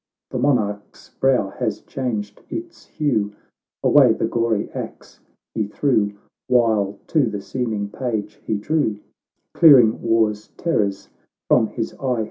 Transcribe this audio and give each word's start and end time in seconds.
The 0.31 0.39
monarch's 0.39 1.09
brow 1.19 1.49
has 1.59 1.81
changed 1.81 2.41
its 2.49 2.85
hue, 2.87 3.33
Away 3.83 4.13
the 4.13 4.25
gory 4.25 4.71
axe 4.71 5.19
he 5.53 5.67
threw, 5.67 6.13
While 6.47 6.97
to 7.05 7.27
the 7.29 7.39
seeming 7.39 7.87
page 7.87 8.41
he 8.43 8.55
drew, 8.57 8.97
Clearing 9.53 10.01
war's 10.01 10.47
terrors 10.57 11.09
from 11.47 11.67
his 11.67 11.93
eye. 12.01 12.19